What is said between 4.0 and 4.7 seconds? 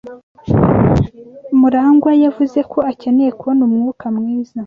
mwiza.